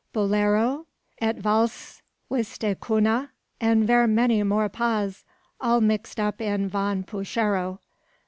Bolero, 0.13 0.87
et 1.19 1.35
valse, 1.35 2.01
wis 2.27 2.57
de 2.57 2.73
Coona, 2.73 3.29
and 3.59 3.85
ver 3.85 4.07
many 4.07 4.41
more 4.41 4.67
pas, 4.67 5.23
all 5.59 5.79
mix 5.79 6.17
up 6.17 6.41
in 6.41 6.67
von 6.67 7.03
puchero. 7.03 7.77